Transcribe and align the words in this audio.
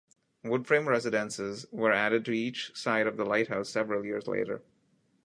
Wood-frame 0.43 0.89
residences 0.89 1.67
were 1.71 1.91
added 1.91 2.25
to 2.25 2.31
each 2.31 2.75
side 2.75 3.05
of 3.05 3.17
the 3.17 3.23
lighthouse 3.23 3.69
several 3.69 4.03
years 4.03 4.25
later. 4.25 4.63